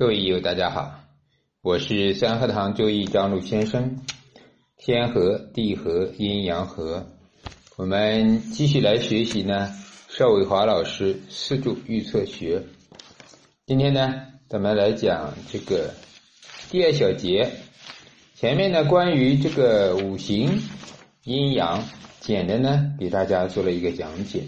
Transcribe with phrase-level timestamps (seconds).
[0.00, 0.98] 各位友，大家好，
[1.60, 4.00] 我是三合堂周易张璐先生。
[4.78, 7.06] 天和地和阴阳和，
[7.76, 9.70] 我们继续来学习呢。
[10.08, 12.62] 邵伟华老师四柱预测学。
[13.66, 15.92] 今天呢，咱们来讲这个
[16.70, 17.50] 第二小节。
[18.34, 20.62] 前面呢，关于这个五行
[21.24, 21.84] 阴阳，
[22.20, 24.44] 简单呢给大家做了一个讲解。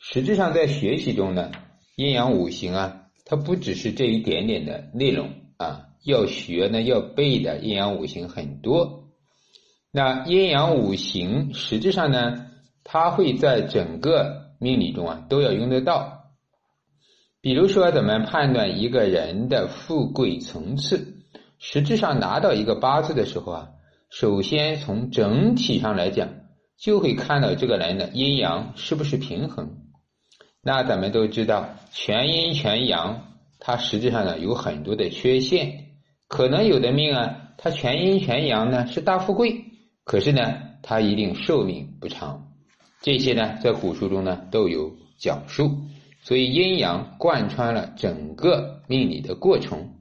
[0.00, 1.52] 实质上在学习中呢，
[1.94, 2.98] 阴阳五行啊。
[3.24, 9.10] 它不只是这一点点的内容啊，要学呢，要背的阴阳五行很多。
[9.90, 12.46] 那阴阳五行实质上呢，
[12.82, 16.18] 它会在整个命理中啊都要用得到。
[17.40, 21.18] 比如说，怎么判断一个人的富贵层次？
[21.58, 23.68] 实质上拿到一个八字的时候啊，
[24.10, 26.28] 首先从整体上来讲，
[26.76, 29.91] 就会看到这个人的阴阳是不是平衡。
[30.64, 35.88] 那咱们都知道，全阴全阳，它实际上呢有很多的缺陷。
[36.28, 39.64] 可能有的命啊，它全阴全阳呢是大富贵，
[40.04, 40.40] 可是呢，
[40.80, 42.52] 它一定寿命不长。
[43.00, 45.82] 这些呢，在古书中呢都有讲述。
[46.20, 49.96] 所以阴阳贯穿了整个命理的过程。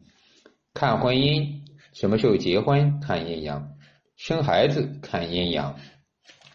[0.76, 3.72] 看婚姻，什么时候结婚看阴阳，
[4.16, 5.76] 生孩子看阴阳，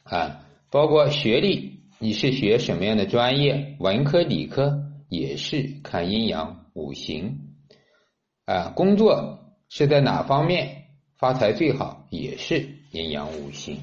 [0.04, 1.75] 啊，包括学历。
[1.98, 3.74] 你是学什么样的专业？
[3.78, 7.38] 文科、理科也是看阴阳五行
[8.44, 8.70] 啊。
[8.76, 9.38] 工作
[9.70, 12.06] 是在哪方面发财最好？
[12.10, 13.78] 也是阴阳五行。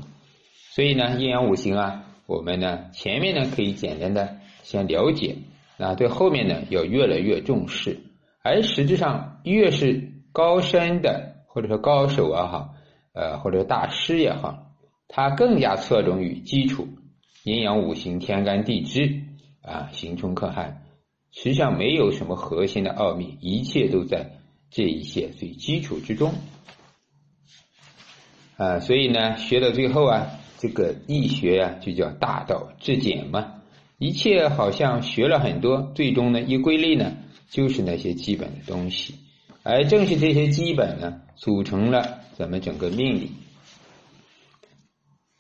[0.76, 5.38] 所以呢，阴阳五行啊，我们呢前面呢可以简单的先了解
[5.80, 7.98] 啊，对后面呢要越来越重视。
[8.44, 12.70] 而实质上，越是高深的或者说高手啊哈，
[13.14, 14.72] 呃或者大师也好，
[15.08, 16.88] 他更加侧重于基础。
[17.44, 19.22] 阴阳五行、天干地支
[19.62, 20.82] 啊，刑冲克害，
[21.32, 24.40] 实际上没有什么核心的奥秘，一切都在
[24.72, 26.34] 这一些最基础之中
[28.56, 28.80] 啊。
[28.80, 33.56] 所以呢，学到最后啊，这个易学啊，就叫大道至简嘛。
[33.98, 37.18] 一切好像学了很多，最终呢，一归类呢，
[37.50, 39.16] 就是那些基本的东西。
[39.64, 43.32] 而正是这些基本呢，组成了咱们整个命理。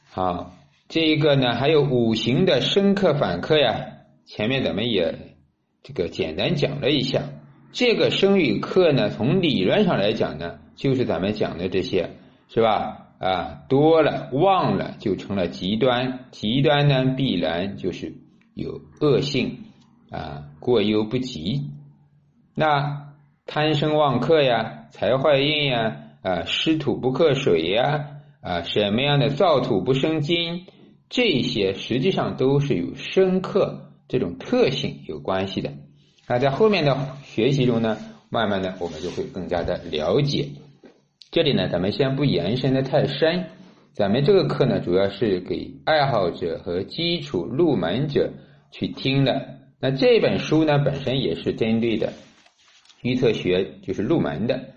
[0.10, 0.54] 好。
[0.88, 3.88] 这一个呢，还有五行的生克反克呀。
[4.26, 5.36] 前面咱们也
[5.84, 7.24] 这个简单讲了一下，
[7.72, 12.12] 这个生与克呢，从理论上来讲呢，就是咱们讲的这些，
[12.48, 13.00] 是吧？
[13.20, 18.16] 啊，多了忘了就成了极端，极端呢必然就是
[18.54, 19.60] 有恶性
[20.10, 21.70] 啊，过犹不及。
[22.54, 23.14] 那
[23.46, 28.13] 贪生忘克呀，财坏印呀，啊，湿土不克水呀，
[28.44, 30.66] 啊，什么样的燥土不生金？
[31.10, 35.72] 这些实际上都是有深刻这种特性有关系的。
[36.28, 37.98] 那在后面的学习中呢，
[38.30, 40.50] 慢慢的我们就会更加的了解。
[41.32, 43.46] 这里呢，咱们先不延伸的太深。
[43.94, 48.34] 咱们这个课呢，主要是给爱好者和基础入门者
[48.72, 49.60] 去听的。
[49.80, 52.12] 那这本书呢，本身也是针对的
[53.04, 54.73] 预测学，就是入门的。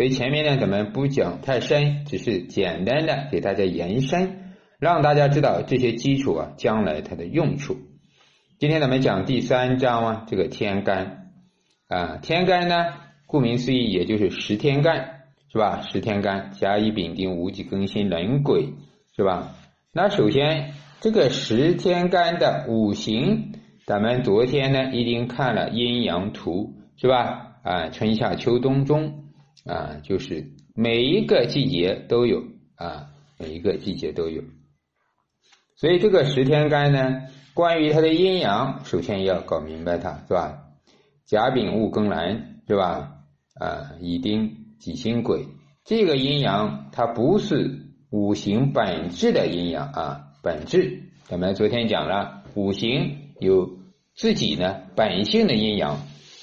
[0.00, 4.54] 所以前面呢，咱们不讲太深，只是简单的给大家延伸。
[4.78, 7.76] 让大家知道这些基础啊，将来它的用处。
[8.58, 11.32] 今天咱们讲第三章啊，这个天干
[11.86, 12.94] 啊，天干呢，
[13.26, 15.82] 顾名思义，也就是十天干，是吧？
[15.82, 18.72] 十天干，甲乙丙丁戊己庚辛壬癸，
[19.14, 19.54] 是吧？
[19.92, 23.52] 那首先这个十天干的五行，
[23.84, 27.58] 咱们昨天呢已经看了阴阳图，是吧？
[27.62, 29.24] 啊，春夏秋冬中
[29.64, 32.42] 啊，就是每一个季节都有
[32.76, 34.42] 啊，每一个季节都有。
[35.76, 37.22] 所以这个十天干呢，
[37.54, 40.66] 关于它的阴阳，首先要搞明白它，是吧？
[41.26, 43.16] 甲丙戊庚壬，是吧？
[43.54, 45.46] 啊，乙丁己辛癸，
[45.84, 53.78] 这个阴阳它不是五行本质的阴阳啊，本质咱们昨天讲了，五行有
[54.14, 56.00] 自己呢本性的阴阳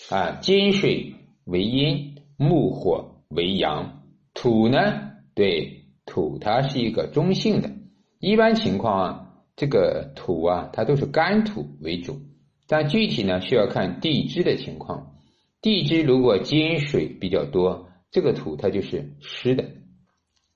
[0.09, 2.06] 啊，金水为阴，
[2.37, 4.03] 木火为阳，
[4.33, 7.71] 土呢，对土它是一个中性的，
[8.19, 9.23] 一般情况啊。
[9.55, 12.21] 这个土啊，它都是干土为主，
[12.67, 15.15] 但具体呢需要看地支的情况。
[15.63, 19.65] 地支如果金水比较多，这个土它就是湿的、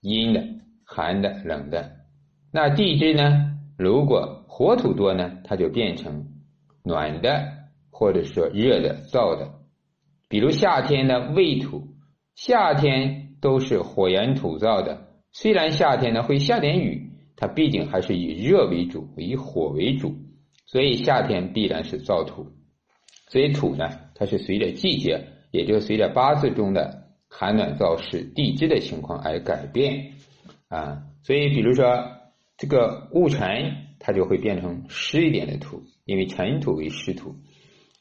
[0.01, 0.43] 阴的、
[0.85, 1.93] 寒的、冷的。
[2.51, 6.27] 那地支呢，如果火土多呢，它就变成
[6.83, 7.43] 暖的，
[7.89, 9.60] 或者说热的、燥的。
[10.31, 11.89] 比如夏天的未土，
[12.33, 17.09] 夏天都是火炎土燥的，虽然夏天呢会下点雨。
[17.37, 20.13] 它毕竟还是以热为主，以火为主，
[20.67, 22.45] 所以夏天必然是燥土。
[23.29, 30.11] 所以土呢，它是随着季节也就随着八字中的寒暖燥湿、地支的情况而改变
[30.67, 31.01] 啊。
[31.23, 31.85] 所以，比如说
[32.57, 37.37] 这个戊辰，它就会变成湿一点的土，因为辰土为湿土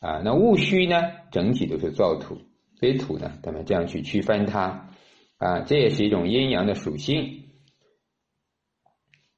[0.01, 0.21] 啊。
[0.25, 1.01] 那戊戌呢，
[1.31, 2.39] 整体都是燥土，
[2.79, 4.91] 所以土呢，咱们这样去区分它
[5.39, 7.45] 啊，这也是一种阴阳的属性。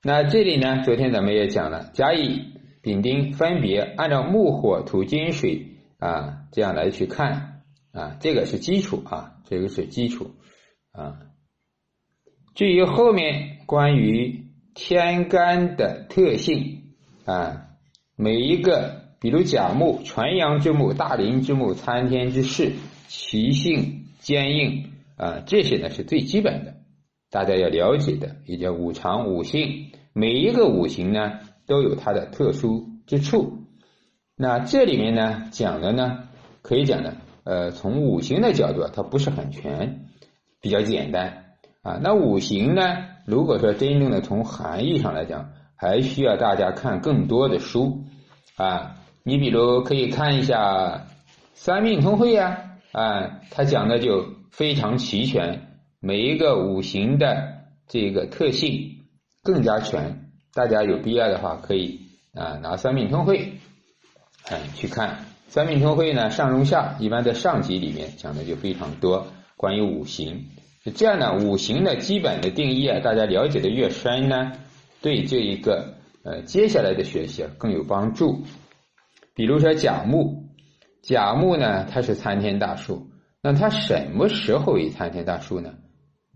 [0.02, 7.62] 那这里呢，昨天咱们也讲了，甲乙丙丁分别按照木火土金水啊这样来去看
[7.92, 10.32] 啊，这个是基础啊，这个是基础
[10.90, 11.20] 啊。
[12.54, 16.94] 至于后面关于天干的特性
[17.24, 17.68] 啊，
[18.16, 22.72] 每一个比如甲木，纯阳之木，大林之木，参天之势，
[23.06, 26.74] 其性坚硬啊，这些呢是最基本的。
[27.30, 31.38] 大家要了解的，也叫五常五性，每一个五行呢
[31.68, 33.58] 都有它的特殊之处。
[34.36, 36.24] 那这里面呢讲的呢，
[36.62, 37.14] 可以讲呢，
[37.44, 40.06] 呃，从五行的角度，它不是很全，
[40.60, 41.44] 比较简单
[41.82, 42.00] 啊。
[42.02, 42.82] 那五行呢，
[43.24, 48.02] 如果说真正的从含义上来讲，还需要大家看更多的书
[48.56, 48.96] 啊。
[49.24, 51.06] 你比如可以看一下
[51.54, 55.68] 《三命通会》呀，啊，它讲的就非常齐全。
[56.00, 59.04] 每一个五行的这个特性
[59.44, 62.00] 更加全，大家有必要的话可以
[62.34, 63.38] 啊拿《三命通会》
[64.50, 65.10] 嗯去看，
[65.46, 70.46] 《三命通会》呢上中下一般在上集里面讲的就非常多关于五行，
[70.96, 74.50] 这样呢五行的基本的定义啊，大家了解的越深呢，
[75.00, 75.94] 对这一个
[76.24, 78.42] 呃接下来的学习更有帮助。
[79.34, 80.48] 比如说甲木，
[81.02, 83.10] 甲木呢它是参天大树，
[83.42, 85.74] 那它什么时候为参天大树呢？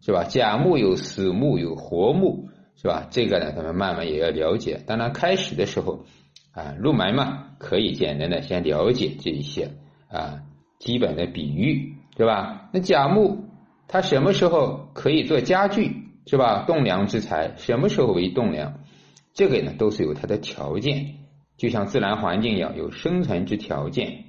[0.03, 0.25] 是吧？
[0.25, 3.09] 甲木有死木，有活木，是吧？
[3.11, 4.83] 这个呢，咱们慢慢也要了解。
[4.87, 6.05] 当然，开始的时候
[6.53, 9.71] 啊，入门嘛，可以简单的先了解这一些
[10.09, 10.43] 啊
[10.79, 12.69] 基本的比喻，是吧？
[12.73, 13.47] 那甲木
[13.89, 15.97] 它什么时候可以做家具，
[16.27, 16.65] 是吧？
[16.67, 18.81] 栋梁之材，什么时候为栋梁？
[19.33, 21.15] 这个呢，都是有它的条件，
[21.57, 24.25] 就像自然环境一样，有生存之条件。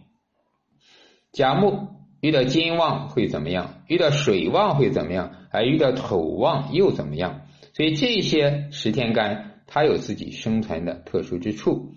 [1.31, 1.89] 甲木
[2.21, 3.81] 遇到金旺会怎么样？
[3.87, 5.31] 遇到水旺会怎么样？
[5.51, 7.41] 还遇到土旺又怎么样？
[7.73, 11.93] 所以这些十天干它有自己生存的特殊之处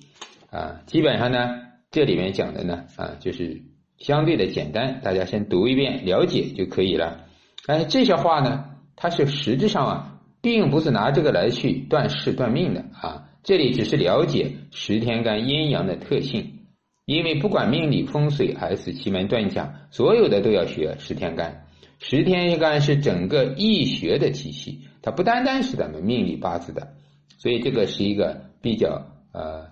[0.50, 0.82] 啊。
[0.87, 1.49] 基本上呢，
[1.91, 3.62] 这里面讲的呢啊，就是
[3.97, 7.27] 相对的简单，大家先读一遍了解就可以了。
[7.67, 8.65] 哎，这些话呢，
[8.97, 13.30] 它是实质上啊，并不是拿这个来去断事断命的啊。
[13.43, 16.59] 这里只是了解十天干阴阳的特性，
[17.07, 21.67] 因为不管命理风水还是奇门遁甲，所有的都要学十天干。
[21.99, 26.95] 十天干是整个易学的体系，它不单单是咱们命理八字的，
[27.39, 29.69] 所以这个是一个比较呃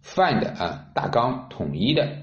[0.00, 2.18] 泛的啊大纲统一的。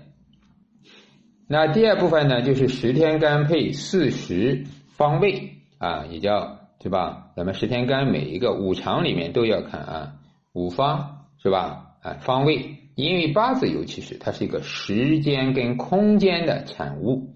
[1.48, 4.66] 那第二部分呢，就是十天干配四时
[4.98, 7.32] 方位啊，也叫对吧？
[7.36, 10.16] 咱们十天干每一个五常里面都要看啊
[10.54, 11.96] 五方是吧？
[12.02, 17.36] 啊方位，因为八字尤其是它是一个时间跟空间的产物，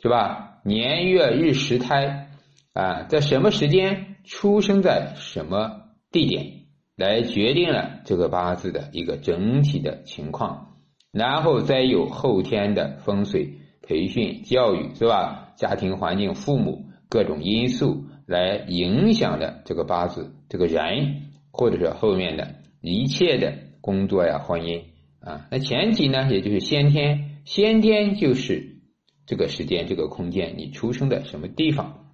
[0.00, 0.60] 是吧？
[0.64, 2.28] 年月日时胎
[2.74, 6.66] 啊，在什么时间出生在什么地点，
[6.96, 10.76] 来决定了这个八字的一个整体的情况，
[11.12, 15.54] 然后再有后天的风水、培训、教育，是吧？
[15.56, 24.82] 家庭环境、父母各种因素来影响了这个八字这个人，或者是后面的一切的工作呀、婚姻
[25.20, 25.46] 啊。
[25.50, 28.78] 那前提呢，也就是先天，先天就是。
[29.26, 32.10] 这个时间，这个空间，你出生的什么地方？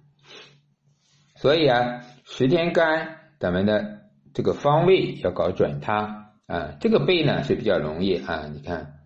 [1.35, 4.01] 所以啊，十天干咱们的
[4.35, 6.75] 这个方位要搞准它啊。
[6.79, 8.47] 这个背呢是比较容易啊。
[8.53, 8.99] 你看，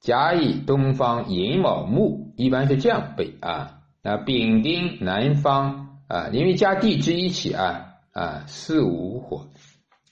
[0.00, 3.82] 甲乙东方寅卯木，一般是这样背啊。
[4.02, 9.50] 那丙丁南方啊，因为加地支一起啊啊，四五火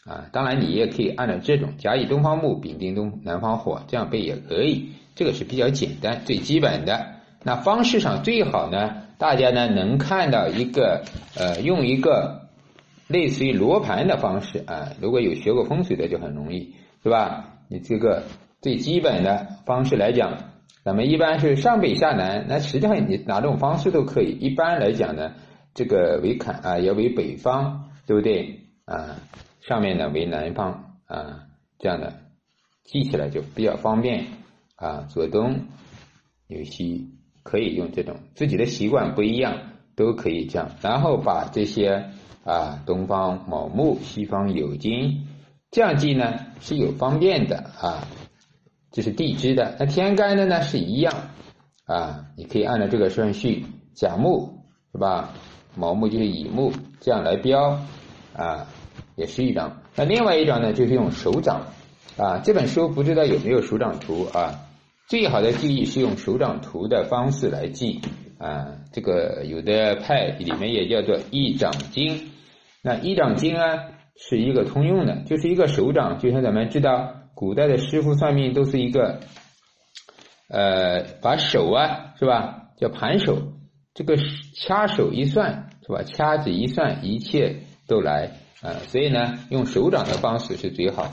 [0.04, 0.26] 啊。
[0.32, 4.90] 当然你也可以按照这种甲乙东方木，丙丁东南方火这样背也可以。
[5.14, 7.06] 这个是比较简单、最基本的。
[7.44, 11.04] 那方式上最好呢，大家呢能看到一个
[11.36, 12.48] 呃，用一个
[13.08, 14.90] 类似于罗盘的方式啊。
[15.00, 17.48] 如果有学过风水的就很容易，是吧？
[17.68, 18.22] 你这个
[18.60, 20.38] 最基本的方式来讲，
[20.84, 22.46] 咱们一般是上北下南。
[22.48, 24.30] 那实际上你哪种方式都可以。
[24.40, 25.32] 一般来讲呢，
[25.74, 29.16] 这个为坎啊，也为北方，对不对啊？
[29.66, 31.46] 上面呢为南方啊，
[31.78, 32.12] 这样的
[32.84, 34.26] 记起来就比较方便
[34.76, 35.06] 啊。
[35.08, 35.66] 左东
[36.46, 37.08] 有西。
[37.44, 39.58] 可以用这种自己的习惯不一样，
[39.96, 42.10] 都可以这样，然后把这些
[42.44, 45.26] 啊东方卯木，西方酉金，
[45.72, 48.06] 这样记呢是有方便的啊，
[48.92, 49.74] 这是地支的。
[49.80, 51.12] 那天干的呢是一样
[51.84, 54.60] 啊，你可以按照这个顺序，甲木
[54.92, 55.34] 是吧？
[55.74, 57.80] 卯木就是乙木，这样来标
[58.36, 58.68] 啊，
[59.16, 59.82] 也是一张。
[59.96, 61.66] 那另外一张呢，就是用手掌
[62.16, 62.38] 啊。
[62.38, 64.60] 这本书不知道有没有手掌图啊？
[65.08, 68.00] 最好的记忆是用手掌图的方式来记
[68.38, 68.76] 啊。
[68.92, 72.30] 这个有的派里面也叫做一掌经。
[72.82, 79.20] 那一掌经啊，是一个通用的，就是一个手掌，就像咱们知道古代的师傅算命都是一个。
[80.48, 82.68] 呃，把手啊，是吧？
[82.76, 83.38] 叫盘手，
[83.94, 84.18] 这个
[84.54, 86.02] 掐手一算，是吧？
[86.02, 88.80] 掐指一算，一切都来啊。
[88.88, 91.12] 所以呢，用手掌的方式是最好。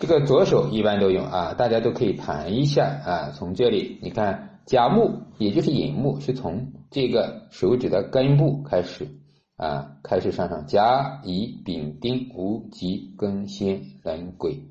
[0.00, 3.32] 这个左手一般都用啊，大家都可以盘一下啊。
[3.36, 9.08] 从这里你看，甲木也就是寅木，是从这个手指的根部开始
[9.56, 14.62] 啊，开始上上甲乙丙丁戊己庚辛壬癸，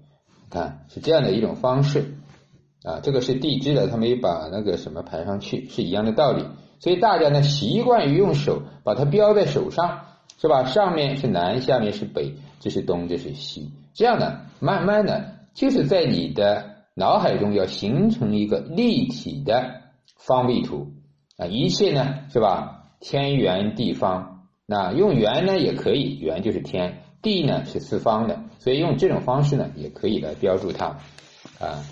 [0.49, 2.15] 看是这样的一种方式。
[2.83, 6.43] 啊，这个是地支的，他没把那个什么排上去，是一样的道理。
[6.79, 9.99] 所以大家呢习惯于用手把它标在手上，
[10.41, 10.63] 是吧？
[10.63, 13.71] 上面是南，下面是北，这是东，这是西。
[13.93, 19.81] 这样呢，慢慢的就是在你的脑海中要形成一个立体的
[20.17, 20.93] 方位图
[21.37, 21.45] 啊。
[21.45, 22.85] 一切呢，是吧？
[22.99, 30.97] 天圆地方，那用圆呢也可以，圆就是天，地呢是四方的，所以用这种方式呢也可以来标注它
[31.59, 31.85] 啊。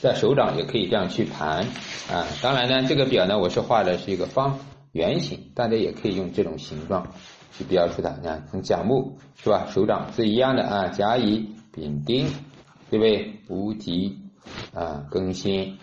[0.00, 1.66] 在手掌也可以这样去盘
[2.10, 4.58] 啊，当然呢，这个表呢，我是画的是一个方
[4.90, 7.12] 圆形，大家也可以用这种形状
[7.52, 8.10] 去标出它。
[8.20, 9.66] 你看，从甲木是吧？
[9.70, 12.26] 手掌是一样的啊，甲乙丙丁，
[12.90, 13.34] 对不对？
[13.48, 14.16] 戊己
[14.74, 15.78] 啊，庚辛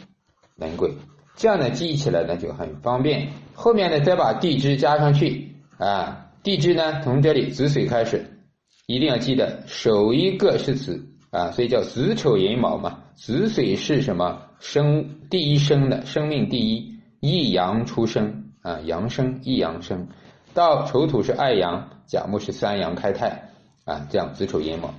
[0.55, 0.93] 壬癸，
[1.35, 3.29] 这样呢记起来呢就很方便。
[3.53, 8.39] 后面呢再把地支加上去啊，地支呢从这里子水开始，
[8.87, 11.09] 一定要记得首一个是子。
[11.31, 13.01] 啊，所以叫子丑寅卯嘛。
[13.15, 20.07] 子水是什么生第一生的生命第一，一阳出生啊，阳生一阳生。
[20.55, 23.49] 到丑土是二阳，甲木是三阳开泰
[23.83, 24.93] 啊，这样子丑寅卯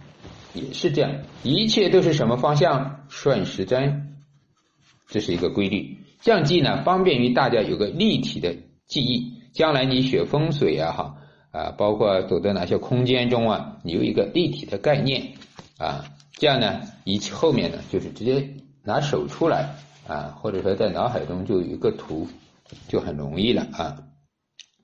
[0.53, 1.11] 也是这样，
[1.43, 4.19] 一切都是什么方向顺时针，
[5.09, 5.97] 这是一个规律。
[6.21, 8.55] 这样记呢，方便于大家有个立体的
[8.87, 9.33] 记忆。
[9.53, 11.17] 将来你学风水啊，哈
[11.51, 15.33] 啊，包括走在哪些空间中啊，你有一个立体的概念
[15.79, 16.05] 啊。
[16.33, 18.47] 这样呢，以后面呢，就是直接
[18.83, 22.29] 拿手出来啊，或者说在脑海中就有一个图，
[22.89, 23.97] 就很容易了啊。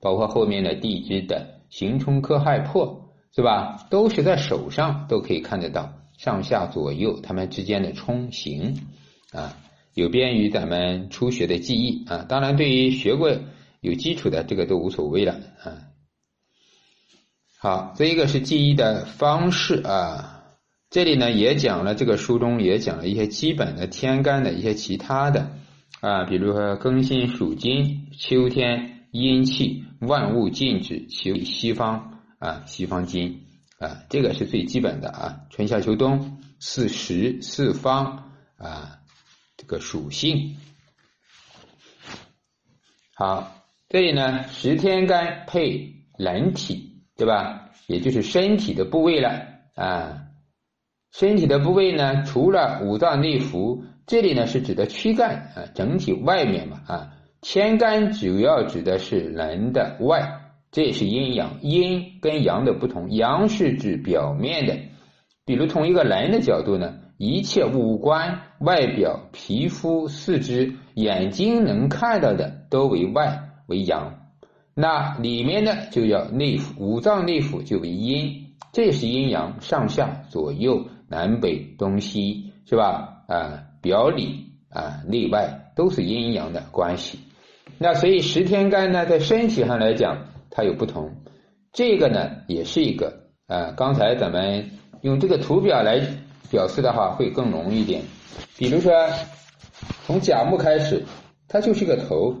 [0.03, 3.87] 包括后面的地支的刑冲克害破，是吧？
[3.89, 8.81] 都是在手上都可以看得到，上下左右它们之间的冲刑
[9.31, 9.57] 啊，
[9.93, 12.25] 有便于咱们初学的记忆啊。
[12.27, 13.33] 当然，对于学过
[13.79, 15.87] 有基础的，这个都无所谓了啊。
[17.57, 20.43] 好，这一个是记忆的方式啊。
[20.89, 25.49] 这里呢也讲了，这个书中也讲了一些基本的天干的一些其他的
[26.01, 33.45] 啊，比如说庚辛属金，秋天阴气，万物静止，求西方啊，西方金
[33.77, 38.97] 啊，这个是最基本的啊，春夏秋冬四时四方啊，
[39.55, 40.57] 这个属性。
[43.13, 47.69] 好，这里呢十天干配人体，对吧？
[47.85, 50.23] 也就是身体的部位了啊。
[51.11, 57.13] 身体的部位呢，除了五脏内腑，这里呢是指的躯干啊，整体外面嘛啊。
[57.43, 64.77] 天干主要指的是人的外，这也是阴阳，阴跟阳的不同，阳是指表面的，
[65.45, 74.21] 比如从一个人的角度呢，一切五官、外表、皮肤、四肢、眼睛能看到的都为外为阳，
[74.73, 80.87] 那里面呢就叫内腑，五脏内腑就为阴，这是阴阳上下左右。
[81.09, 83.25] 南北东西是吧？
[83.27, 87.19] 啊，表里啊，内外都是阴阳的关系。
[87.77, 90.17] 那所以十天干呢，在身体上来讲，
[90.49, 91.11] 它有不同。
[91.71, 93.13] 这个呢，也是一个
[93.47, 93.73] 啊。
[93.75, 94.69] 刚才咱们
[95.01, 95.99] 用这个图表来
[96.49, 98.01] 表示的话，会更容易一点。
[98.57, 98.91] 比如说，
[100.05, 101.03] 从甲木开始，
[101.47, 102.33] 它就是个头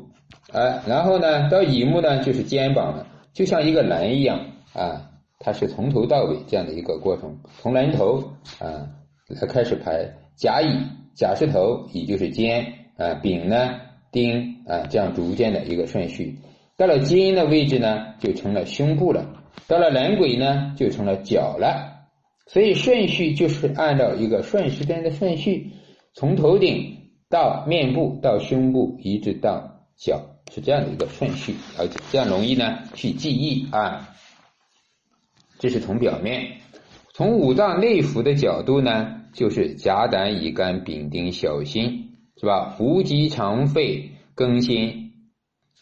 [0.51, 4.39] 啊，然后呢，到乙木呢，就是肩膀了，就像一个人一样
[4.73, 5.09] 啊。
[5.39, 8.23] 它是从头到尾这样的一个过程，从人头
[8.59, 8.87] 啊
[9.27, 10.67] 来开始排甲乙，
[11.15, 13.71] 甲是头，乙就是肩啊，丙呢
[14.13, 16.37] 丁啊，这样逐渐的一个顺序。
[16.77, 19.25] 到了金的位置呢，就成了胸部了；
[19.67, 22.07] 到了人鬼呢，就成了脚了。
[22.47, 25.71] 所以顺序就是按照一个顺时针的顺序，
[26.13, 26.97] 从头顶
[27.29, 30.21] 到面部到胸部，一直到脚，
[30.53, 34.09] 是这样的一个顺序，而且这样容易呢去记忆啊。
[35.59, 36.57] 这是从表面，
[37.13, 42.12] 从五脏内腑的角度呢，就是甲胆乙肝丙丁小心
[42.43, 42.75] 是吧？
[42.77, 45.13] 无极常肺更新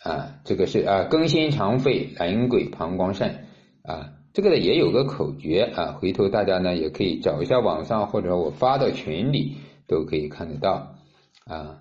[0.03, 3.47] 啊，这个是啊，更新常肺蓝鬼膀胱肾
[3.81, 9.55] 啊，这个呢也有个口诀啊，回头大家呢也可以找一下网上或者我发到群里
[9.87, 10.97] 都可以看得到
[11.45, 11.79] 啊。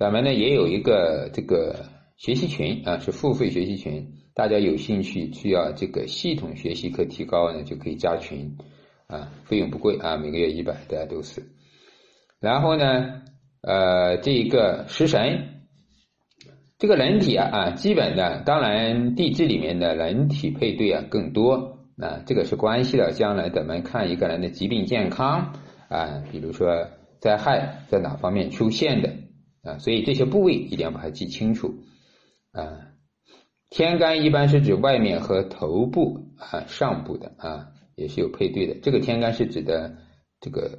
[0.00, 1.84] 咱们呢也有一个这个
[2.16, 8.58] 学习群啊，是付费学习群，大家有兴趣需要这个系统学习可提高呢，就可以加群
[9.06, 11.44] 啊，费用不贵啊，每个月一百，大家都是。
[12.40, 13.22] 然后呢，
[13.62, 15.62] 呃，这一个食神，
[16.78, 25.54] 这个人体啊啊，基本的，当然地支里面的人体配对啊更多啊，这个是关系到将来咱们看一个人的疾病健康
[25.88, 26.88] 啊，比如说
[27.20, 29.12] 灾害在哪方面出现的。
[29.64, 31.74] 啊，所以这些部位一定要把它记清楚
[32.52, 32.78] 啊。
[33.70, 38.76] 天干一般是指外面和头部啊上部的啊，也是有配对的。
[38.80, 39.96] 这个天干是指的
[40.40, 40.78] 这个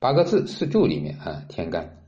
[0.00, 1.98] 八个字四柱里面啊，天干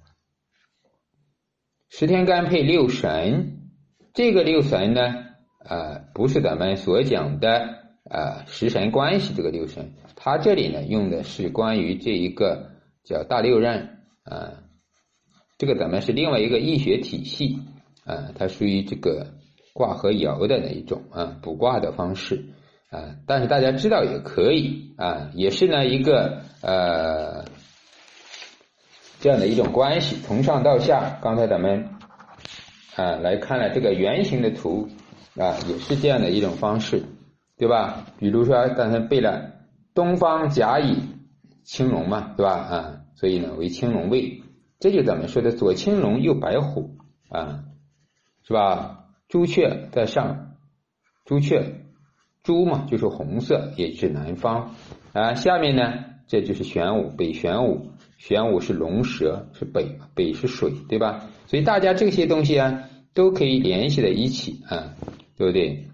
[1.89, 3.57] 十天干配六神。
[4.13, 5.03] 这个六神呢
[5.65, 12.73] 啊，不是咱们所讲的啊食神关系这个六神，它这里呢用的是关于这一个
[13.05, 14.65] 叫大六壬啊。
[15.59, 17.61] 这个咱们是另外一个易学体系
[18.05, 19.35] 啊，它属于这个
[19.75, 22.47] 卦和爻的那一种啊，卜卦的方式
[22.91, 27.45] 啊，但是大家知道也可以啊，也是呢一个呃
[29.21, 31.19] 这样的一种关系，从上到下。
[31.21, 31.91] 刚才咱们
[32.97, 34.89] 啊来看了这个圆形的图
[35.37, 37.05] 啊，也是这样的一种方式，
[37.59, 38.07] 对吧？
[38.19, 39.53] 比如说刚才背了
[39.95, 41.03] 东方甲乙
[41.65, 42.53] 青龙嘛，对吧？
[42.53, 44.43] 啊，所以呢为青龙位。
[44.79, 46.97] 这就咱们说的左青龙右白虎
[47.29, 47.65] 啊，
[48.49, 49.05] 是吧？
[49.29, 50.57] 朱雀在上，
[51.27, 51.85] 朱雀，
[52.43, 54.75] 朱嘛就是红色，也指南方
[55.13, 55.35] 啊。
[55.35, 55.93] 下面呢，
[56.27, 61.31] 这就是玄武，北玄武，玄武是龙蛇，是北，北是水，对吧？
[61.47, 62.85] 所以大家这些东西啊，
[63.15, 64.95] 都可以联系在一起啊，
[65.39, 65.89] 对不对？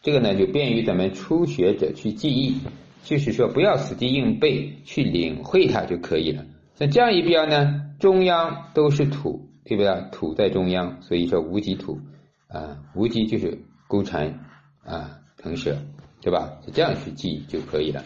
[0.00, 2.56] 这个呢，就便于咱们初学者去记忆，
[3.04, 6.46] 就是说不要死记硬背，去领会它就可以了。
[6.76, 10.08] 像这样一标呢，中央都是土，对不对？
[10.12, 12.00] 土在中央，所以说无极土
[12.48, 14.40] 啊，无极就是勾陈
[14.82, 15.76] 啊，腾蛇，
[16.22, 16.50] 对吧？
[16.64, 18.02] 是这样去记就可以了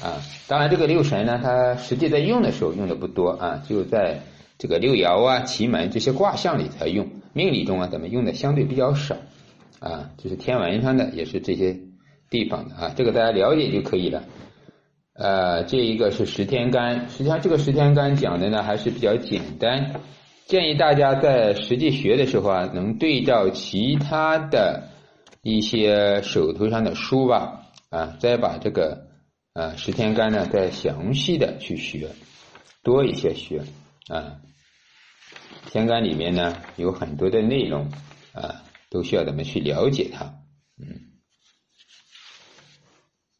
[0.00, 0.22] 啊。
[0.46, 4.20] 当然，这个六神呢，它实际在用的时候用的不多啊，就在
[4.58, 9.16] 这个六爻啊、奇门这些卦象里才用，命理中啊，咱们用的相对比较少
[9.80, 10.10] 啊。
[10.16, 11.76] 这是天文上的，也是这些
[12.30, 14.22] 地方的啊，这个大家了解就可以了。
[15.14, 20.00] 呃，这一个是十天干，实际上这个十天干讲的呢还是比较简单，
[20.46, 24.88] 建议大家在实际学的时候啊，能对照其他的
[25.42, 29.06] 一些手头上的书吧，啊，再把这个
[29.52, 32.10] 啊十天干呢再详细的去学，
[32.82, 33.64] 多一些学
[34.08, 34.40] 啊，
[35.70, 37.90] 天干里面呢有很多的内容
[38.32, 40.34] 啊，都需要咱们去了解它，
[40.78, 41.12] 嗯。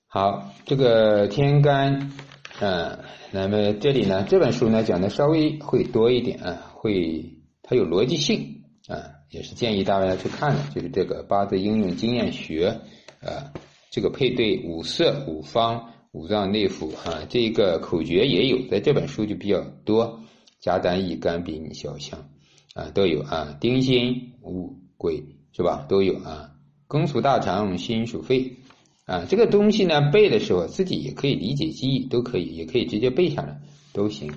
[0.07, 2.13] 好，这个天干，
[2.61, 2.99] 嗯，
[3.31, 12.83] 那么这里呢，这本书呢讲的稍微会多一点啊，会它有逻辑性啊，也是建议大家去看的，就是这个八字应用经验学
[13.23, 13.55] 啊，
[13.91, 20.21] 这个配对五色、五方、五脏内腑啊，这个口诀也有，在这本书就比较多，
[20.61, 22.29] 甲胆乙肝丙乙肖相
[22.75, 25.25] 啊都有啊，丁辛戊癸
[25.57, 25.87] 是吧？
[25.89, 26.51] 都有啊，
[26.87, 28.59] 庚属大肠，辛属肺。
[29.05, 33.61] 啊，这个东西呢，背的时候自己也可以理解记忆，都可以，也可以直接背下来，
[33.93, 34.33] 都行。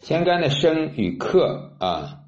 [0.00, 2.24] 天干的生与克啊，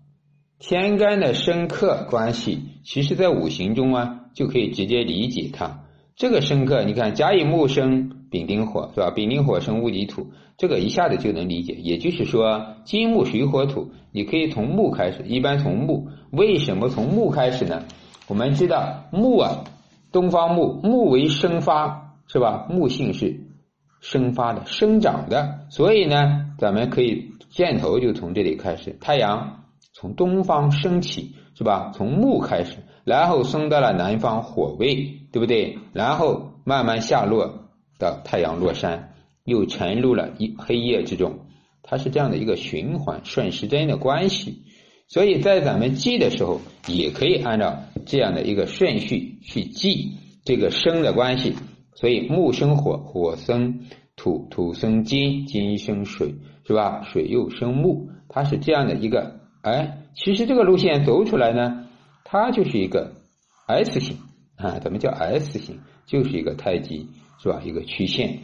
[0.58, 5.84] 天干的生克关系，其实在五行中啊，就可以直接理解它。
[6.18, 9.09] 这个生克，你看甲乙木生丙丁火是吧？
[9.12, 10.26] 丙丁火生戊己土，
[10.57, 11.74] 这个一下子就能理解。
[11.74, 16.09] 也就是说，金木水火土，你可以从木开始，一般从木。
[16.33, 17.85] 为什么从木开始呢？
[18.26, 19.62] 我们知道木啊，
[20.11, 22.66] 东方木，木为生发，是吧？
[22.68, 23.38] 木性是
[24.00, 28.98] 生发的、生长的，所以呢，咱们可以箭头就从这里开始。
[29.00, 31.92] 太阳从东方升起，是吧？
[31.94, 35.79] 从木开始，然后升到了南方火位，对不对？
[35.93, 39.14] 然后慢慢下落到太阳落山，
[39.45, 41.41] 又沉入了一黑夜之中，
[41.83, 44.62] 它是这样的一个循环，顺时针的关系。
[45.09, 50.12] 所以在咱们记的时候，也可以按照这样的一个顺序去记
[50.45, 51.55] 这个生的关系。
[51.95, 53.87] 所以木生火，火生
[54.17, 56.35] 土，土生金，金生水，
[56.67, 57.03] 是吧？
[57.05, 59.41] 水又生木，它是这样的一个。
[59.62, 61.87] 哎，其实这个路线走出来呢，
[62.25, 63.14] 它就是一个
[63.67, 64.17] S 型
[64.59, 65.81] 啊，怎么叫 S 型？
[66.05, 67.09] 就是一个太极，
[67.40, 67.62] 是吧？
[67.64, 68.40] 一个曲线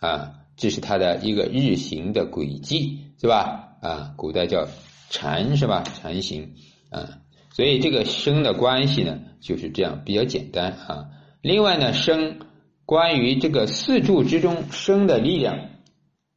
[0.00, 3.76] 啊，这是它的一个日行的轨迹，是吧？
[3.80, 4.68] 啊，古代叫
[5.08, 5.82] 禅，是吧？
[5.82, 6.54] 禅行，
[6.90, 11.06] 啊，所以这个生的关系呢，就是这样，比较简单啊。
[11.40, 12.40] 另外呢，生
[12.84, 15.58] 关于这个四柱之中生的力量，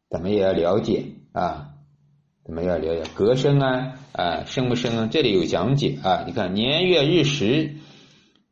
[0.10, 1.72] 咱们也要了解啊，
[2.46, 5.10] 咱们要了解格生啊，啊，生不生啊？
[5.12, 6.24] 这里有讲解啊。
[6.28, 7.76] 你看年月日时，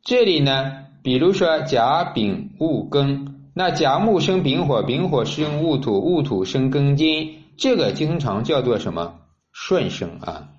[0.06, 3.34] 这里呢，比如说甲丙戊庚。
[3.54, 9.18] 那甲木生丙火，丙火生戊土，戊土生庚金，这个经常叫做什么
[9.50, 10.50] 顺生啊？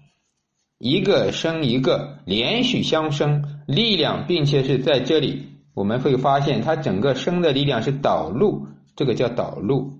[0.79, 9.93] 一个生一个，连续相生，力量，并且是在这里，我们会发现它整个生的力量是导入，这个叫导入，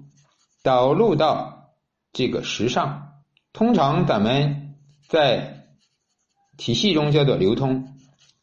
[0.62, 1.70] 导入到
[2.12, 3.14] 这个时上。
[3.54, 4.76] 通常咱们
[5.08, 5.68] 在
[6.58, 7.94] 体系中叫做流通，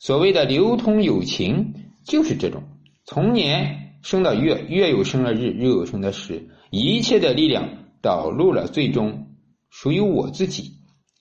[0.04, 1.72] 所谓的流通有情，
[2.04, 2.62] 就是这种
[3.06, 3.80] 从年。
[4.02, 7.70] 生到月，月有生的日，日有生的时，一切的力量
[8.02, 9.28] 导入了最终
[9.70, 10.72] 属于我自己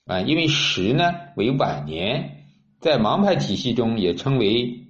[0.04, 0.20] 啊！
[0.20, 2.44] 因为时呢为晚年，
[2.82, 4.82] 在盲派体系中也称为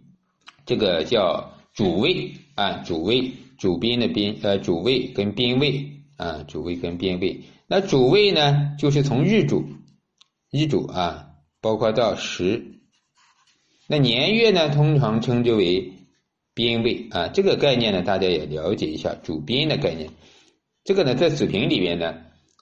[0.65, 7.41] 这个叫主位啊，主位主宾的宾呃主位跟宾位啊，主位跟宾位。
[7.67, 9.63] 那主位呢，就是从日主
[10.49, 11.27] 日主啊，
[11.61, 12.79] 包括到时，
[13.87, 15.93] 那年月呢，通常称之为。
[16.55, 20.11] 编位啊，这个概念呢，大家也了解一下主编的概念。
[20.83, 22.13] 这个呢，在子平里面呢，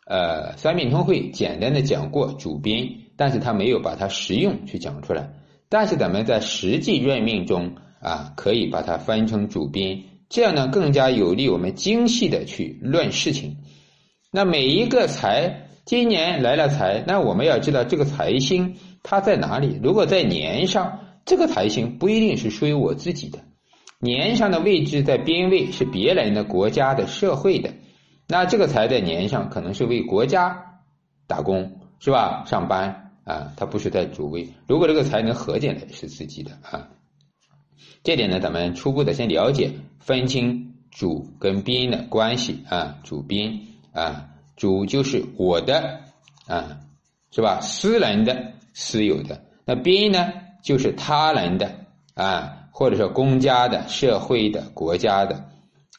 [0.07, 5.33] 呃，三命通会简单的讲过主编，但是他没有把它实用去讲出来。
[5.67, 13.57] 但是咱们在实际任命中啊，可以把它分成主编，这样呢，更加有利我们精细的去论事情。
[14.31, 19.77] 那每一个财，今年来了财，那我们要知道这个财星它在哪里。
[19.83, 23.39] 如果在年上，这个财星不一定是属于我自己的。
[23.99, 27.73] 年上的位置在边位是别人的国家的社会的，
[28.27, 30.81] 那这个财在年上可能是为国家
[31.27, 32.43] 打工是吧？
[32.45, 34.49] 上班啊，它不是在主位。
[34.67, 36.89] 如果这个财能合进来是自己的啊，
[38.03, 46.01] 这点呢，咱们初步的先了解，分清主跟宾的关系啊，主宾啊，主就是我的
[46.47, 46.79] 啊，
[47.29, 47.61] 是吧？
[47.61, 51.71] 私人的、私有的，那宾呢就是他人的
[52.15, 52.57] 啊。
[52.73, 55.43] 或者说公家的、社会的、国家的，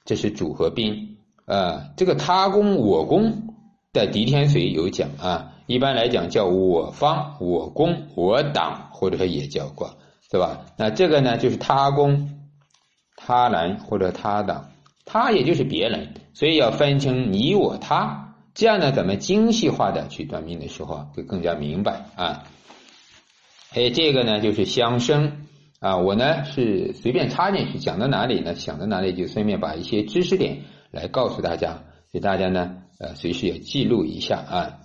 [0.07, 1.18] 这是主和宾。
[1.44, 3.55] 呃，这个他公我公
[3.92, 9.96] 的狄天髓有讲啊，一般来讲叫我方、我公、我党，或者说也叫过，
[10.31, 10.64] 是吧？
[10.79, 12.40] 那这个呢，就是他公、
[13.16, 14.70] 他人或者他党，
[15.05, 22.44] 他也就是别人，所以要分清你我他，这样呢，咱们精细化的去断命的时候啊，会更加明白啊。
[23.74, 25.38] 哎这个呢，就是相生。
[25.80, 28.54] 啊，我呢是随便插进去，讲到哪里呢？
[28.54, 30.58] 想到哪里就顺便把一些知识点
[30.92, 31.82] 来告诉大家，
[32.12, 34.78] 给大家呢呃随时也记录一下啊。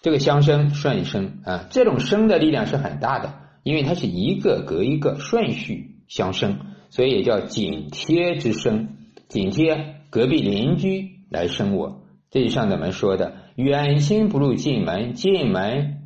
[0.00, 8.90] 这个相生顺生啊，这种生的力量是很大的，因为它是一个隔一个顺序相生，所以也叫紧贴之生，
[9.26, 12.02] 紧贴隔壁邻居来生我。
[12.30, 16.03] 这就像咱们说的，远亲不如近门，近门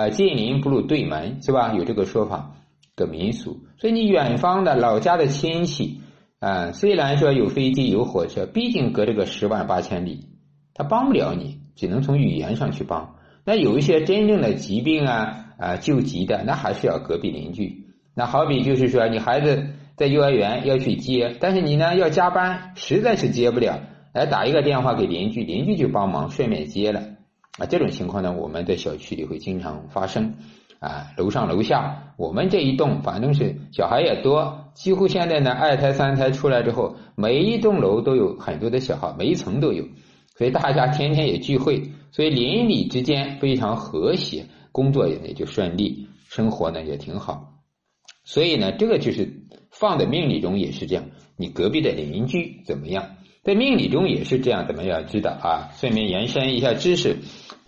[0.00, 1.74] 啊近邻不如对门，是吧？
[1.74, 2.56] 有这个说法。
[2.96, 6.02] 的民俗，所以你远方的老家的亲戚
[6.38, 10.26] 啊，虽然说有飞机有火车，毕竟隔着个十万八千里，
[10.74, 13.14] 他帮不了你，只能从语言上去帮。
[13.46, 17.86] 那有一些真正的疾病啊啊救急的，那还是要隔壁邻居。
[18.14, 23.80] 那好比就是说，你孩子在幼儿园要去接，但是你呢要加班，实在是接不了，
[24.12, 27.02] 来打一个电话给邻居，邻居就帮忙顺便接了。
[27.58, 30.34] 啊，这种情况呢，我们在小区里会经常发生。
[30.80, 39.84] 啊，楼上楼下，我们这一栋反正是小孩也多，几乎现在呢二胎三胎出来之后，每一栋楼都有很多的小孩，每一层都有，
[40.38, 41.82] 所以大家天天也聚会，
[42.12, 47.58] 所以邻里之间非常和谐，工作也也就顺利，生活呢也挺好。
[48.24, 49.30] 所以呢，这个就是
[49.70, 51.04] 放在命理中也是这样，
[51.36, 55.68] 你隔壁的邻居怎么样，在命理中也是这样，咱们要知道啊。
[55.74, 57.18] 顺便延伸一下知识，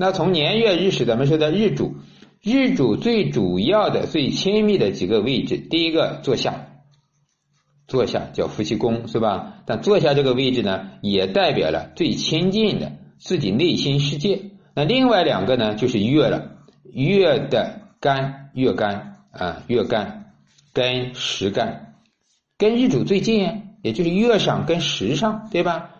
[0.02, 1.94] 那从年月日时，咱们说的日主。
[2.42, 6.66] 日主最主要的、最亲密的几个位置，第一个坐下，
[7.86, 9.62] 坐下叫夫妻宫，是吧？
[9.64, 14.40] 但坐下这个位置呢，也代表了最亲近的自己内心世界。
[14.74, 16.50] 那另外两个呢，就是月了，
[16.92, 20.32] 月的干，月干啊，月干
[20.72, 21.94] 跟时干，
[22.58, 23.46] 跟日主最近，
[23.84, 25.90] 也就是月上跟时上，对吧？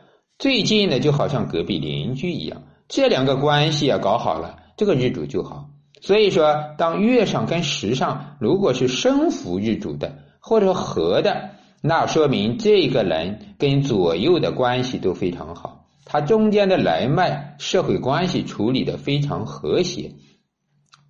[0.41, 5.71] 最近的就好像隔壁邻居一样，这两个关系啊搞好了，这个日主就好。
[6.01, 15.87] 所以说，当月上跟时上如果是生扶日主的，或者合的，那说明这个人跟左右的关系都非常好。
[16.05, 20.12] 他中间的来脉、社会关系处理的非常和谐，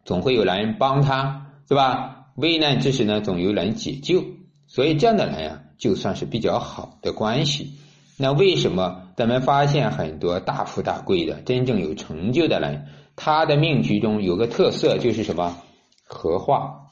[0.04, 2.26] 总会有人帮他，是吧？
[2.36, 4.22] 危难之时呢，总有人解救，
[4.66, 7.72] 所以这样的人呀，就算是比较好的关系。
[8.18, 15.56] 那为什么咱们发现很多大富大贵的、真正有成就的人，他的命局中有个特色就是什么？
[16.04, 16.88] 合化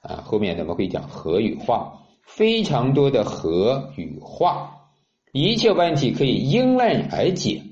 [0.00, 4.90] 啊，后面咱们会讲合与化，非常多的合与化，
[5.32, 7.62] 一切问题可以迎刃而解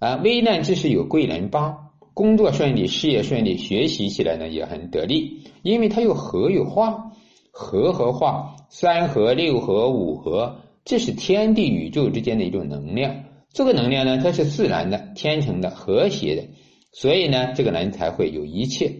[0.00, 0.16] 啊！
[0.16, 7.12] 危难之时有贵人帮，工作顺利、事业顺利，学习起来呢也很得力，因为它有合与化，
[7.52, 10.60] 合和化，三合、六合、五合。
[10.88, 16.44] 这是天地宇宙之间的一种能量，这个能量呢，它是自然的、天成的、和谐的，
[16.92, 18.94] 所以呢，这个人才会有一切，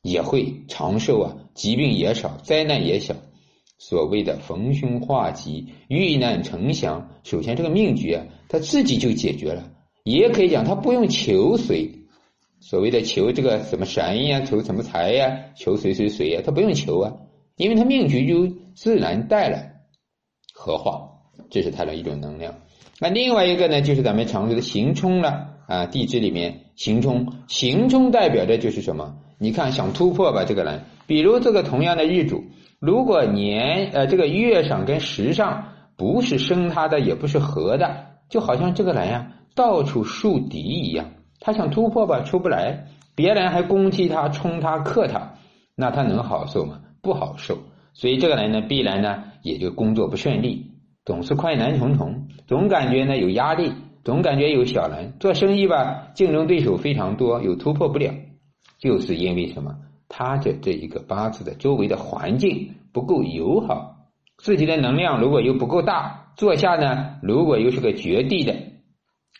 [0.00, 3.14] 也会长寿啊，疾病也少，灾难也小。
[3.76, 9.70] 所谓的逢凶化吉、遇难成祥，首先这个命局啊，他自己就解决了，
[10.02, 11.90] 也可以讲他不用求谁，
[12.58, 17.12] 所谓的求这个什么神呀、求什么财呀、求谁谁谁呀，他不用求啊，
[17.56, 19.82] 因为他命局就自然带来
[20.54, 21.10] 合化。
[21.50, 22.54] 这是它的一种能量。
[23.00, 29.16] 那另外一个呢，就是咱们常说的行冲了啊，地支里面行冲，行冲代表的就是什么？
[29.38, 32.44] 你看想突破吧，这个人，比如这个同样的日主，
[32.78, 45.34] 如果年呃这个月上跟时上不是生他的，也不是合的，就好像这个人呀，到处树敌一样，他想突破吧，出不来，别人还攻击他、冲他、克他，
[45.74, 46.80] 那他能好受吗？
[47.02, 47.58] 不好受。
[47.92, 50.70] 所以这个人呢，必然呢，也就工作不顺利。
[51.04, 53.72] 总是困难重重，总感觉呢有压力，
[54.04, 55.12] 总感觉有小人。
[55.20, 58.14] 做生意吧，竞争对手非常多，又突破不了，
[58.78, 59.76] 就是因为什么？
[60.08, 63.96] 他的这一个八字的周围的环境不够友好，
[64.38, 68.54] 自己的能量如果又不够大，坐下呢，如果又是个绝地的，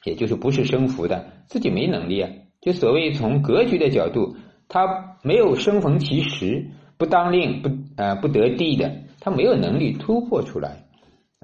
[0.04, 2.30] 也就是不是生福的，自己没能力啊。
[2.60, 4.36] 就所谓从格局的角度，
[4.68, 10.83] 他没有生逢其时，不当令不呃不得地的，他没有能力突破出来。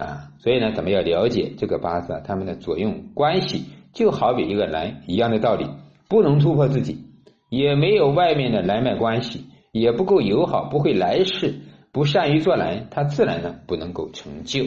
[0.00, 5.66] 啊，所以呢，咱们要了解这个八字啊，他们的作用关系，就好比一个人一样的道理，
[6.08, 7.04] 不能突破自己，
[7.50, 11.60] 也没有外面的人脉关系，也不够友好，不会来事，
[11.92, 14.64] 不善于做人，他自然呢不能够成就。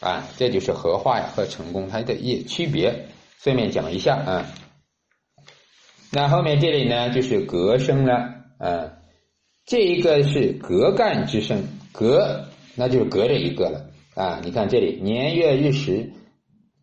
[0.00, 4.46] 啊，这就是合化呀和成功它的一区别，顺便讲一下啊。
[6.12, 8.14] 那后面这里呢就是格生了
[8.58, 8.92] 啊，
[9.66, 13.90] 这一个是格干之生，格那就是隔着一个了。
[14.16, 16.14] 啊，你看这里年月日时，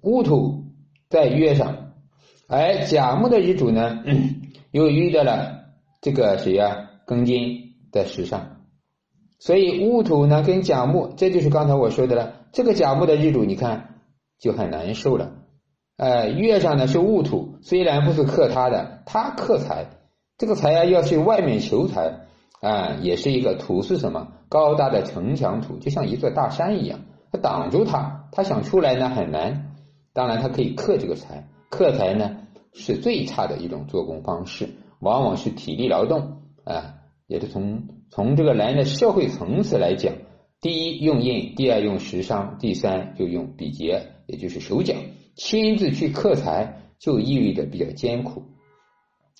[0.02, 0.66] 戊土
[1.10, 1.94] 在月上，
[2.48, 4.04] 而甲木的日主呢，
[4.70, 5.64] 又遇到了
[6.00, 6.92] 这个谁呀？
[7.08, 8.58] 庚金的时上，
[9.40, 12.46] 所以戊土呢跟甲木，这就是刚才我说的了。
[12.52, 13.96] 这个甲木的日主，你看
[14.40, 15.32] 就很难受了。
[15.98, 19.88] 呃，月上呢是戊土，虽然不是克他的，他克财，
[20.38, 22.28] 这个财呀要去外面求财
[22.62, 24.34] 啊，也是一个土是什么？
[24.50, 27.00] 高大的城墙土，就像一座大山一样。
[27.34, 29.76] 他挡住他，他想出来呢很难。
[30.14, 32.38] 当然，他可以克这个财，克财呢
[32.74, 34.70] 是最差的一种做工方式，
[35.00, 36.94] 往往是体力劳动啊。
[37.26, 40.14] 也是从从这个人的社会层次来讲，
[40.62, 44.94] 第一用印，第二用食伤，第三就用比劫，也就是手脚
[45.36, 48.44] 亲自去克财，就意味着比较艰苦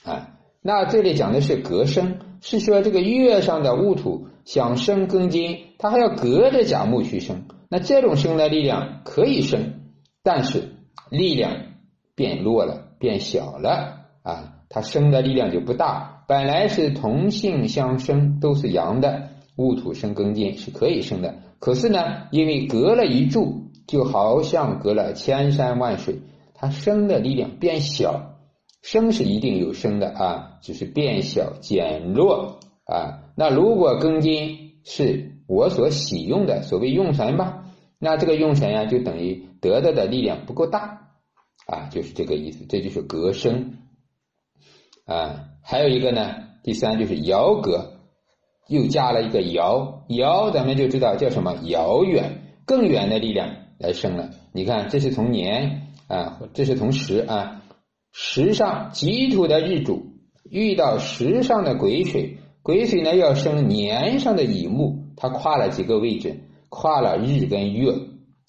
[0.04, 0.40] 啊。
[0.64, 7.44] 那这里讲的是隔生，是说这个月上的戊土想生庚金，他还要隔着甲木去生。
[7.74, 9.82] 那这种生的力量可以生，
[10.22, 10.76] 但是
[11.10, 11.58] 力量
[12.14, 16.24] 变弱了，变小了啊，它生的力量就不大。
[16.28, 21.34] 本来是同性相生，都是阳的，戊土生庚金是可以生的。
[21.58, 26.20] 可是呢，因为隔了一柱，就好像隔了千山万水，
[26.54, 28.36] 它生的力量变小。
[28.84, 33.24] 生是一定有生的啊，只是变小减弱啊。
[33.36, 37.66] 那如果庚金是我所喜用的，所谓用神吧。
[38.00, 41.08] 那这个用神呀，就等于得到的力量不够大
[41.68, 42.66] 啊，就是这个意思。
[42.68, 43.78] 这就是隔生
[45.06, 47.94] 啊，还有一个呢，第三就是遥隔，
[48.68, 54.32] 又加了一个遥遥，咱们就知道叫什么遥远、更远的力量来生了。
[54.52, 57.64] 你看，这是从年啊，这是从时啊，
[58.12, 60.08] 时上己土的日主
[60.50, 66.42] 遇到时上的癸水，癸水呢要生年上的乙木，它跨了几个位置。
[66.68, 67.94] 跨了日跟月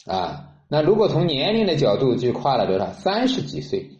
[0.07, 2.91] 啊，那如果从年龄的角度，就跨了多少？
[2.93, 3.91] 三十几岁。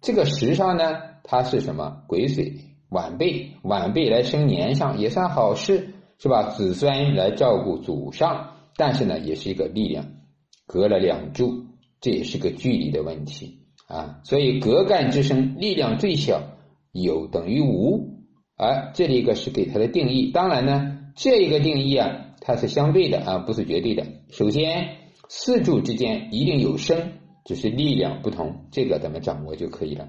[0.00, 2.02] 这个时上呢，它是什么？
[2.08, 2.56] 癸水
[2.90, 6.50] 晚辈，晚辈来生年上也算好事，是吧？
[6.50, 10.04] 子孙来照顾祖上，但是呢，也是一个力量，
[10.66, 11.64] 隔了两柱，
[12.00, 14.18] 这也是个距离的问题啊。
[14.24, 16.42] 所以隔干之生力量最小，
[16.90, 18.18] 有等于无。
[18.56, 20.32] 而这里一个是给它的定义。
[20.32, 24.04] 当然呢，这一个定义啊，它是相对的啊，不是绝对的。
[24.30, 24.96] 首先，
[25.28, 27.12] 四柱之间一定有生，
[27.44, 30.08] 只是力量不同，这个咱们掌握就可以了。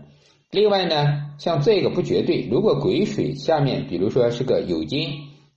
[0.51, 5.09] 另外呢，像这个不绝对，如果癸水下面，比如说是个酉金，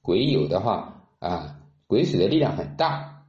[0.02, 1.56] 癸酉的话啊，
[1.86, 3.22] 癸水的力量很大，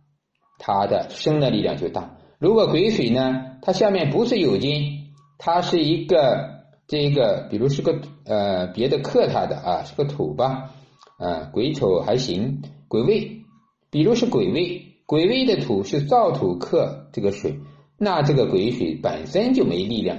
[0.58, 2.18] 它的生的力量就大。
[2.38, 10.72] 如果癸水呢，它下面不是酉金，它是一个这个，比如是个呃别的克它的啊，是个土吧，
[11.20, 13.44] 啊癸丑还行，癸未，
[13.92, 17.60] 比如是癸未，癸未的土是燥土克这个水，
[17.98, 20.18] 那这个癸水本身就没力量。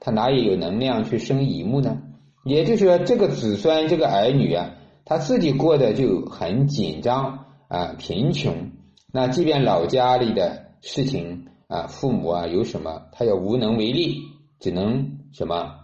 [0.00, 2.02] 他哪里有能量去生乙木呢？
[2.44, 8.70] 也就是说，这个子孙、这个儿女啊，他自己过得就很紧张啊，贫穷。
[9.12, 14.22] 那即便老家里的事情啊，父母啊有什么，他也无能为力，
[14.60, 15.74] 只能什么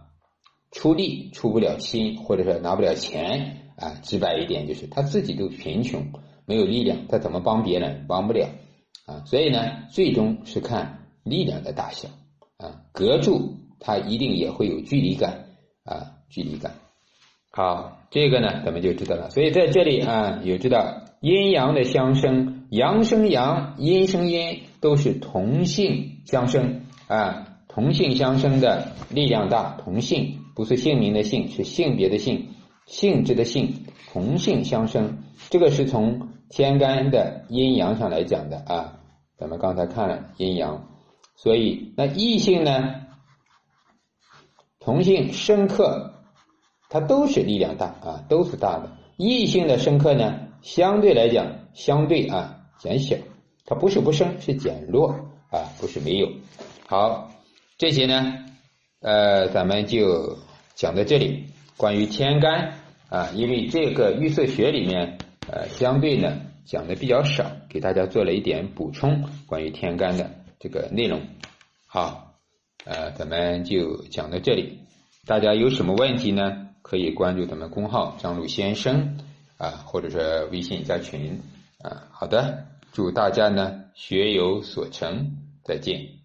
[0.70, 4.00] 出力，出不了心，或者说拿不了钱啊。
[4.02, 6.06] 直白一点，就是他自己都贫穷，
[6.46, 8.06] 没有力量，他怎么帮别人？
[8.08, 8.48] 帮不了
[9.06, 9.22] 啊。
[9.26, 12.08] 所以呢，最终是看力量的大小
[12.58, 13.60] 啊，隔住。
[13.86, 15.44] 他一定也会有距离感
[15.84, 16.72] 啊，距离感。
[17.50, 19.28] 好，这个呢，咱们就知道了。
[19.28, 29.76] 所以在这里啊，有知道阴阳的相生，阳生阳，阴生阴，都是同性相生啊，同性相生的力量大。
[29.84, 32.46] 同性不是姓名的姓，是性别的性，
[32.86, 35.18] 性质的性，同性相生。
[35.50, 39.00] 这个是从天干的阴阳上来讲的啊。
[39.36, 40.88] 咱们刚才看了阴阳，
[41.36, 43.02] 所以那异性呢？
[44.78, 46.12] 同性生克，
[46.90, 48.90] 它都是力量大啊，都是大的。
[49.16, 53.16] 异性的生克呢，相对来讲，相对啊减小，
[53.64, 55.10] 它不是不生，是减弱
[55.50, 56.28] 啊，不是没有。
[56.86, 57.30] 好，
[57.78, 58.44] 这些呢，
[59.00, 60.36] 呃，咱们就
[60.74, 61.46] 讲到这里。
[61.76, 62.74] 关于天干
[63.08, 71.22] 啊，因为这个预测学里面，呃，相对呢讲的比较少，给大家做了一点补充，关于天干的这个内容。
[71.86, 72.22] 好。
[72.86, 74.80] 呃，咱们就讲到这里。
[75.24, 76.68] 大家有什么问题呢？
[76.82, 79.16] 可以关注咱们公号张璐先生
[79.56, 81.40] 啊，或者是微信加群
[81.82, 82.08] 啊。
[82.10, 86.23] 好的，祝大家呢学有所成，再见。